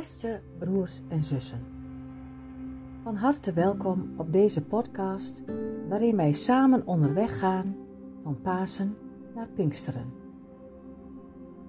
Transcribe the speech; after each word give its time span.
Beste 0.00 0.40
broers 0.58 1.00
en 1.08 1.24
zussen, 1.24 1.66
van 3.02 3.16
harte 3.16 3.52
welkom 3.52 4.14
op 4.16 4.32
deze 4.32 4.62
podcast 4.62 5.42
waarin 5.88 6.16
wij 6.16 6.32
samen 6.32 6.86
onderweg 6.86 7.38
gaan 7.38 7.76
van 8.22 8.40
Pasen 8.40 8.96
naar 9.34 9.48
Pinksteren. 9.48 10.12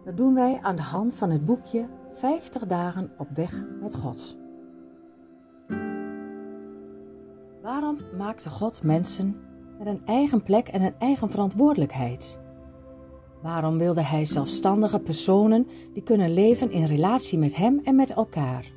Dat 0.06 0.18
doen 0.18 0.34
wij 0.34 0.60
aan 0.62 0.76
de 0.76 0.82
hand 0.82 1.16
van 1.16 1.30
het 1.30 1.46
boekje 1.46 1.88
50 2.14 2.66
dagen 2.66 3.12
op 3.18 3.30
weg 3.30 3.66
met 3.82 3.96
God. 3.96 4.38
Waarom 7.62 7.98
maakte 8.18 8.50
God 8.50 8.84
mensen 8.84 9.36
met 9.78 9.88
een 9.88 10.06
eigen 10.06 10.44
plek 10.44 10.68
en 10.68 10.82
een 10.82 10.98
eigen 10.98 11.30
verantwoordelijkheid? 11.30 12.40
Waarom 13.42 13.78
wilde 13.78 14.02
hij 14.02 14.26
zelfstandige 14.26 15.00
personen 15.00 15.68
die 15.94 16.04
kunnen 16.04 16.34
leven 16.34 16.72
in 16.72 16.86
relatie 16.86 17.38
met 17.38 17.56
hem 17.56 17.82
en 17.84 17.96
met 17.96 18.10
elkaar? 18.10 18.72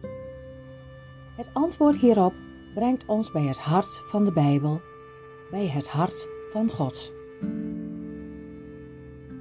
Het 1.37 1.51
antwoord 1.53 1.97
hierop 1.97 2.35
brengt 2.75 3.07
ons 3.07 3.33
bij 3.33 3.43
het 3.43 3.59
hart 3.59 4.03
van 4.07 4.25
de 4.25 4.33
Bijbel, 4.33 4.81
bij 5.51 5.67
het 5.69 5.89
hart 5.89 6.29
van 6.53 6.71
God. 6.71 7.13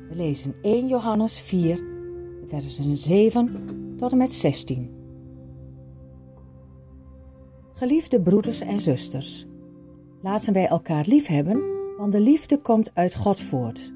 We 0.10 0.16
lezen 0.16 0.56
1 0.62 0.88
Johannes 0.88 1.40
4, 1.40 1.84
versen 2.48 2.98
7 2.98 3.96
tot 3.98 4.12
en 4.12 4.18
met 4.18 4.34
16. 4.34 5.02
Geliefde 7.74 8.22
broeders 8.22 8.62
en 8.62 8.80
zusters, 8.80 9.46
laten 10.22 10.54
wij 10.54 10.68
elkaar 10.68 11.06
lief 11.08 11.28
hebben, 11.28 11.64
want 11.98 12.12
de 12.12 12.20
liefde 12.20 12.58
komt 12.58 12.92
uit 12.94 13.16
God 13.16 13.42
voort. 13.42 13.94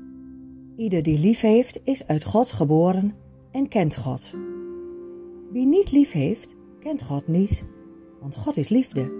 Ieder 0.78 1.04
die 1.04 1.20
lief 1.20 1.42
heeft, 1.42 1.80
is 1.84 2.08
uit 2.08 2.26
God 2.26 2.52
geboren 2.52 3.16
en 3.52 3.68
kent 3.68 3.98
God. 3.98 4.34
Wie 5.52 5.66
niet 5.66 5.92
lief 5.92 6.12
heeft, 6.12 6.56
kent 6.80 7.04
God 7.04 7.28
niet, 7.28 7.64
want 8.22 8.36
God 8.36 8.58
is 8.58 8.70
liefde. 8.70 9.12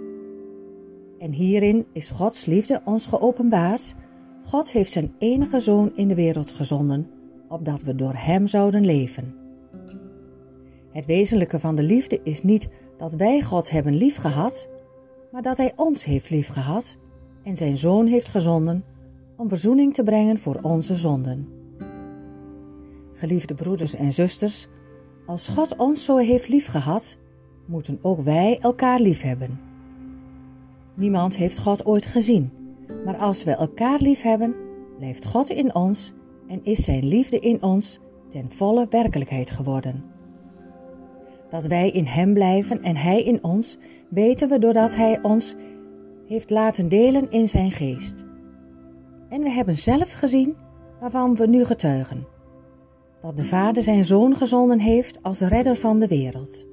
En 1.18 1.32
hierin 1.32 1.86
is 1.92 2.10
Gods 2.10 2.44
liefde 2.44 2.80
ons 2.84 3.06
geopenbaard. 3.06 3.94
God 4.44 4.72
heeft 4.72 4.92
zijn 4.92 5.14
enige 5.18 5.60
zoon 5.60 5.96
in 5.96 6.08
de 6.08 6.14
wereld 6.14 6.50
gezonden, 6.50 7.10
opdat 7.48 7.82
we 7.82 7.94
door 7.94 8.14
hem 8.14 8.46
zouden 8.46 8.84
leven. 8.84 9.34
Het 10.90 11.06
wezenlijke 11.06 11.60
van 11.60 11.76
de 11.76 11.82
liefde 11.82 12.20
is 12.22 12.42
niet 12.42 12.68
dat 12.98 13.14
wij 13.14 13.42
God 13.42 13.70
hebben 13.70 13.94
liefgehad, 13.94 14.70
maar 15.32 15.42
dat 15.42 15.56
hij 15.56 15.72
ons 15.76 16.04
heeft 16.04 16.30
liefgehad 16.30 16.98
en 17.42 17.56
zijn 17.56 17.76
zoon 17.76 18.06
heeft 18.06 18.28
gezonden 18.28 18.84
om 19.36 19.48
verzoening 19.48 19.94
te 19.94 20.02
brengen 20.02 20.38
voor 20.38 20.58
onze 20.62 20.96
zonden. 20.96 21.57
Geliefde 23.18 23.54
broeders 23.54 23.94
en 23.94 24.12
zusters, 24.12 24.68
als 25.26 25.48
God 25.48 25.76
ons 25.76 26.04
zo 26.04 26.16
heeft 26.16 26.48
liefgehad, 26.48 27.18
moeten 27.66 27.98
ook 28.02 28.20
wij 28.20 28.58
elkaar 28.60 29.00
liefhebben. 29.00 29.60
Niemand 30.94 31.36
heeft 31.36 31.58
God 31.58 31.86
ooit 31.86 32.06
gezien, 32.06 32.50
maar 33.04 33.16
als 33.16 33.44
we 33.44 33.50
elkaar 33.50 34.00
liefhebben, 34.00 34.54
blijft 34.98 35.24
God 35.24 35.50
in 35.50 35.74
ons 35.74 36.12
en 36.48 36.64
is 36.64 36.84
Zijn 36.84 37.06
liefde 37.06 37.38
in 37.38 37.62
ons 37.62 37.98
ten 38.28 38.50
volle 38.50 38.86
werkelijkheid 38.90 39.50
geworden. 39.50 40.04
Dat 41.50 41.66
wij 41.66 41.90
in 41.90 42.06
Hem 42.06 42.34
blijven 42.34 42.82
en 42.82 42.96
Hij 42.96 43.22
in 43.22 43.44
ons, 43.44 43.78
weten 44.08 44.48
we 44.48 44.58
doordat 44.58 44.94
Hij 44.94 45.22
ons 45.22 45.54
heeft 46.26 46.50
laten 46.50 46.88
delen 46.88 47.30
in 47.30 47.48
Zijn 47.48 47.72
geest. 47.72 48.24
En 49.28 49.42
we 49.42 49.50
hebben 49.50 49.78
zelf 49.78 50.12
gezien 50.12 50.56
waarvan 51.00 51.36
we 51.36 51.46
nu 51.46 51.64
getuigen. 51.64 52.36
Dat 53.22 53.36
de 53.36 53.44
Vader 53.44 53.82
zijn 53.82 54.04
Zoon 54.04 54.36
gezonden 54.36 54.80
heeft 54.80 55.22
als 55.22 55.40
redder 55.40 55.76
van 55.76 55.98
de 55.98 56.06
wereld. 56.06 56.66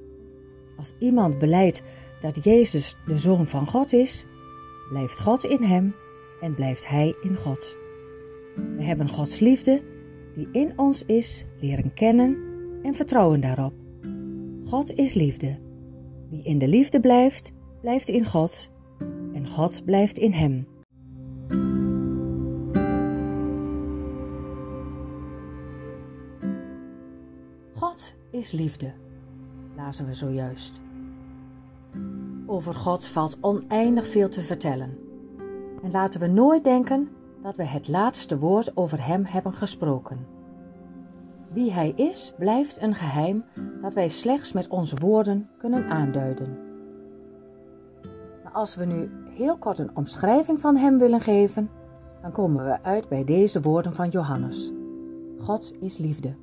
Als 0.76 0.94
iemand 0.98 1.38
beleidt 1.38 1.82
dat 2.20 2.44
Jezus 2.44 2.96
de 3.06 3.18
Zoon 3.18 3.46
van 3.46 3.66
God 3.66 3.92
is, 3.92 4.26
blijft 4.88 5.20
God 5.20 5.44
in 5.44 5.62
hem 5.62 5.94
en 6.40 6.54
blijft 6.54 6.88
Hij 6.88 7.14
in 7.22 7.36
God. 7.36 7.76
We 8.76 8.82
hebben 8.82 9.08
Gods 9.08 9.38
liefde, 9.38 9.82
die 10.34 10.48
in 10.52 10.72
ons 10.76 11.04
is, 11.04 11.44
leren 11.60 11.94
kennen 11.94 12.36
en 12.82 12.94
vertrouwen 12.94 13.40
daarop. 13.40 13.72
God 14.64 14.94
is 14.94 15.14
liefde. 15.14 15.58
Wie 16.30 16.44
in 16.44 16.58
de 16.58 16.68
liefde 16.68 17.00
blijft, 17.00 17.52
blijft 17.80 18.08
in 18.08 18.26
God 18.26 18.70
en 19.32 19.48
God 19.48 19.84
blijft 19.84 20.18
in 20.18 20.32
hem. 20.32 20.66
Is 28.36 28.52
liefde, 28.52 28.92
lazen 29.76 30.06
we 30.06 30.14
zojuist. 30.14 30.80
Over 32.46 32.74
God 32.74 33.06
valt 33.06 33.38
oneindig 33.40 34.08
veel 34.08 34.28
te 34.28 34.40
vertellen. 34.40 34.98
En 35.82 35.90
laten 35.90 36.20
we 36.20 36.26
nooit 36.26 36.64
denken 36.64 37.08
dat 37.42 37.56
we 37.56 37.64
het 37.64 37.88
laatste 37.88 38.38
woord 38.38 38.76
over 38.76 39.06
Hem 39.06 39.24
hebben 39.24 39.52
gesproken. 39.52 40.26
Wie 41.52 41.72
Hij 41.72 41.90
is, 41.90 42.32
blijft 42.38 42.82
een 42.82 42.94
geheim 42.94 43.44
dat 43.82 43.94
wij 43.94 44.08
slechts 44.08 44.52
met 44.52 44.68
onze 44.68 44.96
woorden 44.96 45.48
kunnen 45.58 45.84
aanduiden. 45.88 46.58
Maar 48.42 48.52
als 48.52 48.74
we 48.74 48.84
nu 48.84 49.10
heel 49.28 49.58
kort 49.58 49.78
een 49.78 49.96
omschrijving 49.96 50.60
van 50.60 50.76
Hem 50.76 50.98
willen 50.98 51.20
geven, 51.20 51.70
dan 52.22 52.32
komen 52.32 52.64
we 52.64 52.82
uit 52.82 53.08
bij 53.08 53.24
deze 53.24 53.60
woorden 53.60 53.94
van 53.94 54.08
Johannes. 54.08 54.72
God 55.38 55.72
is 55.80 55.98
liefde. 55.98 56.34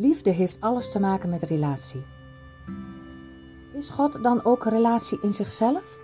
Liefde 0.00 0.30
heeft 0.30 0.60
alles 0.60 0.92
te 0.92 1.00
maken 1.00 1.30
met 1.30 1.42
relatie. 1.42 2.02
Is 3.72 3.90
God 3.90 4.22
dan 4.22 4.44
ook 4.44 4.64
relatie 4.64 5.18
in 5.22 5.32
zichzelf? 5.32 6.00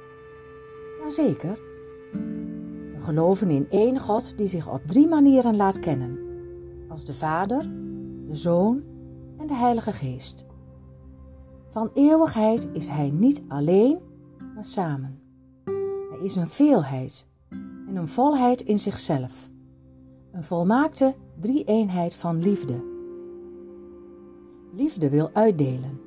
Jazeker. 1.02 1.58
We 2.92 3.00
geloven 3.00 3.50
in 3.50 3.66
één 3.70 4.00
God 4.00 4.36
die 4.36 4.48
zich 4.48 4.68
op 4.68 4.80
drie 4.86 5.06
manieren 5.06 5.56
laat 5.56 5.78
kennen: 5.78 6.18
als 6.88 7.04
de 7.04 7.14
Vader, 7.14 7.60
de 8.26 8.36
Zoon 8.36 8.82
en 9.38 9.46
de 9.46 9.54
Heilige 9.54 9.92
Geest. 9.92 10.46
Van 11.70 11.90
eeuwigheid 11.94 12.68
is 12.72 12.88
Hij 12.88 13.10
niet 13.10 13.42
alleen, 13.48 13.98
maar 14.54 14.64
samen. 14.64 15.20
Hij 16.10 16.18
is 16.22 16.36
een 16.36 16.48
veelheid 16.48 17.26
en 17.88 17.96
een 17.96 18.08
volheid 18.08 18.60
in 18.60 18.78
zichzelf, 18.78 19.50
een 20.32 20.44
volmaakte 20.44 21.14
drie-eenheid 21.40 22.14
van 22.14 22.38
liefde 22.38 22.94
liefde 24.76 25.10
wil 25.10 25.30
uitdelen. 25.32 26.00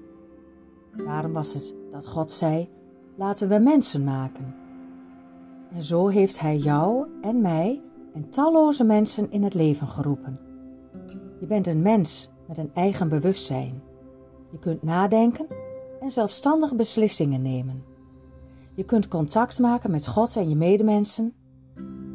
Daarom 1.05 1.33
was 1.33 1.53
het 1.53 1.75
dat 1.91 2.07
God 2.07 2.31
zei: 2.31 2.69
laten 3.15 3.49
we 3.49 3.59
mensen 3.59 4.03
maken. 4.03 4.55
En 5.71 5.83
zo 5.83 6.07
heeft 6.07 6.39
Hij 6.39 6.57
jou 6.57 7.07
en 7.21 7.41
mij 7.41 7.81
en 8.13 8.29
talloze 8.29 8.83
mensen 8.83 9.31
in 9.31 9.43
het 9.43 9.53
leven 9.53 9.87
geroepen. 9.87 10.39
Je 11.39 11.45
bent 11.45 11.67
een 11.67 11.81
mens 11.81 12.29
met 12.47 12.57
een 12.57 12.71
eigen 12.73 13.09
bewustzijn. 13.09 13.81
Je 14.51 14.59
kunt 14.59 14.83
nadenken 14.83 15.47
en 15.99 16.11
zelfstandig 16.11 16.75
beslissingen 16.75 17.41
nemen. 17.41 17.83
Je 18.75 18.83
kunt 18.83 19.07
contact 19.07 19.59
maken 19.59 19.91
met 19.91 20.07
God 20.07 20.35
en 20.35 20.49
je 20.49 20.55
medemensen. 20.55 21.33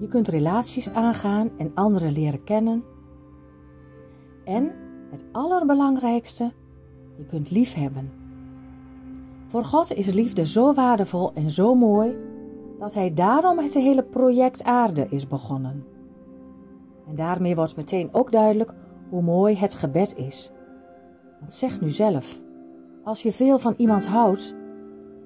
Je 0.01 0.09
kunt 0.09 0.29
relaties 0.29 0.91
aangaan 0.91 1.51
en 1.59 1.71
anderen 1.75 2.13
leren 2.13 2.45
kennen. 2.45 2.85
En 4.45 4.73
het 5.15 5.25
allerbelangrijkste, 5.33 6.53
je 7.17 7.25
kunt 7.25 7.51
lief 7.51 7.75
hebben. 7.75 8.13
Voor 9.47 9.65
God 9.65 9.93
is 9.93 10.13
liefde 10.13 10.47
zo 10.47 10.75
waardevol 10.75 11.33
en 11.33 11.51
zo 11.51 11.75
mooi 11.75 12.17
dat 12.79 12.95
Hij 12.95 13.15
daarom 13.15 13.59
het 13.59 13.75
hele 13.75 14.03
project 14.03 14.65
aarde 14.65 15.07
is 15.09 15.27
begonnen. 15.27 15.85
En 17.07 17.15
daarmee 17.15 17.55
wordt 17.55 17.77
meteen 17.77 18.09
ook 18.13 18.33
duidelijk 18.33 18.75
hoe 19.09 19.23
mooi 19.23 19.57
het 19.57 19.75
gebed 19.75 20.17
is. 20.17 20.51
Want 21.41 21.53
zeg 21.53 21.81
nu 21.81 21.91
zelf, 21.91 22.43
als 23.05 23.23
je 23.23 23.33
veel 23.33 23.59
van 23.59 23.75
iemand 23.77 24.07
houdt, 24.07 24.55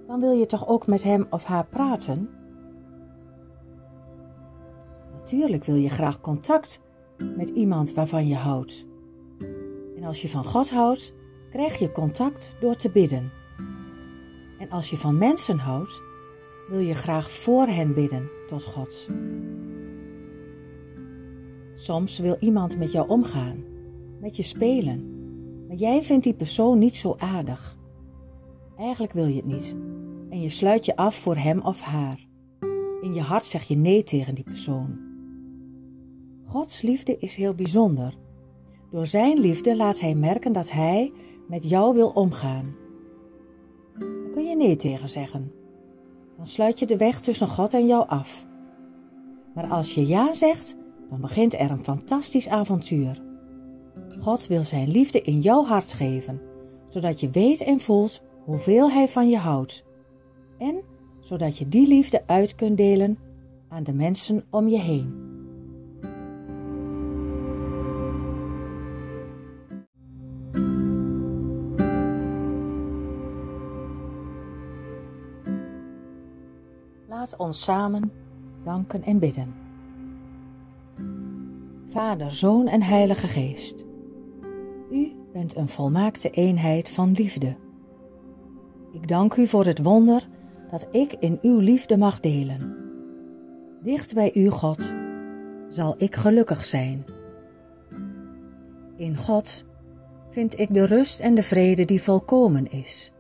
dan 0.07 0.21
wil 0.21 0.31
je 0.31 0.47
toch 0.47 0.69
ook 0.69 0.87
met 0.87 1.03
hem 1.03 1.27
of 1.31 1.45
haar 1.45 1.67
praten? 1.67 2.29
Natuurlijk 5.13 5.65
wil 5.65 5.77
je 5.77 5.91
graag 5.91 6.21
contact 6.21 6.81
met 7.37 7.49
iemand 7.49 7.95
waarvan 7.95 8.27
je 8.27 8.37
houdt. 8.37 8.87
Als 10.09 10.23
je 10.23 10.29
van 10.29 10.45
God 10.45 10.71
houdt, 10.71 11.15
krijg 11.51 11.79
je 11.79 11.93
contact 11.93 12.55
door 12.61 12.77
te 12.77 12.91
bidden. 12.91 13.31
En 14.59 14.71
als 14.71 14.91
je 14.91 14.97
van 14.97 15.19
mensen 15.19 15.59
houdt, 15.59 16.03
wil 16.69 16.79
je 16.79 16.95
graag 16.95 17.31
voor 17.31 17.67
hen 17.67 17.95
bidden 17.95 18.31
tot 18.47 18.65
God. 18.65 19.09
Soms 21.75 22.19
wil 22.19 22.37
iemand 22.41 22.79
met 22.79 22.93
jou 22.93 23.09
omgaan, 23.09 23.65
met 24.21 24.37
je 24.37 24.43
spelen, 24.43 25.17
maar 25.67 25.77
jij 25.77 26.03
vindt 26.03 26.25
die 26.25 26.35
persoon 26.35 26.79
niet 26.79 26.97
zo 26.97 27.15
aardig. 27.19 27.77
Eigenlijk 28.77 29.13
wil 29.13 29.27
je 29.27 29.37
het 29.37 29.47
niet 29.47 29.77
en 30.31 30.41
je 30.41 30.49
sluit 30.49 30.85
je 30.85 30.97
af 30.97 31.17
voor 31.17 31.37
hem 31.37 31.61
of 31.61 31.81
haar. 31.81 32.27
In 33.01 33.15
je 33.15 33.23
hart 33.23 33.45
zeg 33.45 33.63
je 33.63 33.77
nee 33.77 34.03
tegen 34.03 34.35
die 34.35 34.45
persoon. 34.45 34.99
Gods 36.45 36.83
liefde 36.83 37.17
is 37.19 37.35
heel 37.35 37.55
bijzonder 37.55 38.27
door 38.91 39.07
zijn 39.07 39.39
liefde 39.39 39.77
laat 39.77 40.01
hij 40.01 40.15
merken 40.15 40.53
dat 40.53 40.71
hij 40.71 41.13
met 41.49 41.69
jou 41.69 41.95
wil 41.95 42.09
omgaan. 42.09 42.75
Kun 44.33 44.45
je 44.45 44.57
nee 44.57 44.77
tegen 44.77 45.09
zeggen. 45.09 45.53
Dan 46.37 46.47
sluit 46.47 46.79
je 46.79 46.87
de 46.87 46.97
weg 46.97 47.21
tussen 47.21 47.49
God 47.49 47.75
en 47.75 47.87
jou 47.87 48.09
af. 48.09 48.47
Maar 49.55 49.67
als 49.67 49.95
je 49.95 50.07
ja 50.07 50.33
zegt, 50.33 50.77
dan 51.11 51.21
begint 51.21 51.55
er 51.55 51.71
een 51.71 51.85
fantastisch 51.85 52.49
avontuur. 52.49 53.23
God 54.21 54.47
wil 54.47 54.65
zijn 54.65 54.91
liefde 54.91 55.21
in 55.21 55.41
jouw 55.41 55.65
hart 55.65 55.93
geven, 55.93 56.41
zodat 56.89 57.21
je 57.21 57.31
weet 57.31 57.61
en 57.61 57.81
voelt 57.81 58.23
hoeveel 58.45 58.91
Hij 58.91 59.09
van 59.09 59.29
je 59.29 59.39
houdt. 59.39 59.85
En 60.59 60.83
zodat 61.21 61.59
je 61.59 61.69
die 61.69 61.89
liefde 61.89 62.27
uit 62.27 62.55
kunt 62.55 62.77
delen 62.77 63.19
aan 63.69 63.85
de 63.85 63.93
mensen 63.93 64.45
om 64.51 64.69
je 64.69 64.79
heen. 64.79 65.28
Ons 77.37 77.63
samen 77.63 78.13
danken 78.65 79.03
en 79.03 79.19
bidden. 79.19 79.55
Vader, 81.87 82.33
Zoon 82.33 82.67
en 82.67 82.83
Heilige 82.83 83.27
Geest, 83.27 83.85
U 84.91 85.13
bent 85.33 85.57
een 85.57 85.69
volmaakte 85.69 86.31
eenheid 86.31 86.89
van 86.89 87.13
liefde. 87.13 87.57
Ik 88.93 89.09
dank 89.09 89.37
U 89.37 89.47
voor 89.47 89.67
het 89.67 89.83
wonder 89.83 90.29
dat 90.71 90.89
ik 90.91 91.13
in 91.19 91.39
Uw 91.43 91.59
liefde 91.59 91.97
mag 91.97 92.21
delen. 92.21 92.77
Dicht 93.83 94.15
bij 94.15 94.31
U, 94.35 94.49
God, 94.49 94.93
zal 95.69 95.95
ik 95.99 96.15
gelukkig 96.15 96.65
zijn. 96.65 97.05
In 98.97 99.17
God 99.17 99.65
vind 100.31 100.59
ik 100.59 100.75
de 100.75 100.85
rust 100.85 101.21
en 101.21 101.35
de 101.35 101.43
vrede 101.43 101.85
die 101.85 102.03
volkomen 102.03 102.73
is. 102.73 103.13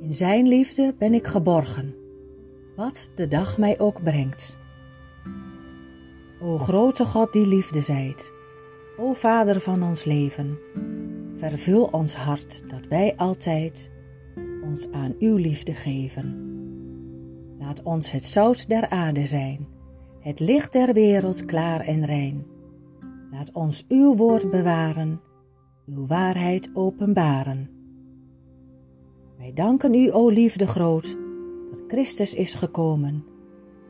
In 0.00 0.14
Zijn 0.14 0.48
liefde 0.48 0.94
ben 0.98 1.14
ik 1.14 1.26
geborgen 1.26 2.04
wat 2.76 3.10
de 3.14 3.28
dag 3.28 3.58
mij 3.58 3.78
ook 3.78 4.02
brengt. 4.02 4.58
O 6.40 6.58
grote 6.58 7.04
God 7.04 7.32
die 7.32 7.46
liefde 7.46 7.80
zijt, 7.80 8.32
o 8.96 9.12
Vader 9.12 9.60
van 9.60 9.82
ons 9.82 10.04
leven, 10.04 10.58
vervul 11.36 11.84
ons 11.84 12.14
hart 12.14 12.62
dat 12.68 12.86
wij 12.88 13.14
altijd 13.16 13.90
ons 14.62 14.90
aan 14.90 15.14
uw 15.18 15.36
liefde 15.36 15.72
geven. 15.72 16.44
Laat 17.58 17.82
ons 17.82 18.10
het 18.10 18.24
zout 18.24 18.68
der 18.68 18.88
aarde 18.88 19.26
zijn, 19.26 19.66
het 20.20 20.40
licht 20.40 20.72
der 20.72 20.92
wereld 20.92 21.44
klaar 21.44 21.80
en 21.80 22.04
rein. 22.04 22.46
Laat 23.30 23.52
ons 23.52 23.84
uw 23.88 24.16
woord 24.16 24.50
bewaren, 24.50 25.20
uw 25.86 26.06
waarheid 26.06 26.70
openbaren. 26.74 27.70
Wij 29.38 29.52
danken 29.52 29.94
u, 29.94 30.10
o 30.10 30.28
liefde 30.28 30.66
groot, 30.66 31.16
Christus 31.88 32.34
is 32.34 32.54
gekomen. 32.54 33.24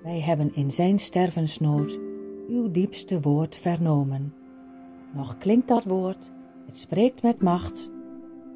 Wij 0.02 0.20
hebben 0.20 0.54
in 0.54 0.72
zijn 0.72 0.98
stervensnood 0.98 1.98
uw 2.48 2.70
diepste 2.70 3.20
woord 3.20 3.56
vernomen. 3.56 4.34
Nog 5.14 5.38
klinkt 5.38 5.68
dat 5.68 5.84
woord, 5.84 6.32
het 6.66 6.76
spreekt 6.76 7.22
met 7.22 7.42
macht, 7.42 7.90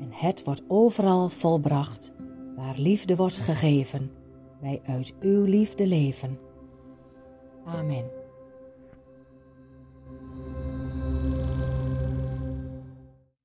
en 0.00 0.08
het 0.10 0.44
wordt 0.44 0.62
overal 0.69 1.28
volbracht, 1.28 2.12
waar 2.56 2.78
liefde 2.78 3.16
wordt 3.16 3.37
gegeven, 3.37 4.10
wij 4.60 4.81
uit 4.87 5.14
uw 5.20 5.44
liefde 5.44 5.86
leven. 5.86 6.38
Amen. 7.64 8.19